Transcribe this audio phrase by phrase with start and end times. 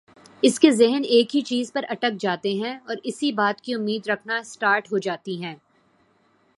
[0.43, 4.07] ان کے ذہن ایک ہی چیز پر اٹک جاتے ہیں اور اسی بات کی امید
[4.07, 5.55] رکھنا اسٹارٹ ہو جاتی ہیں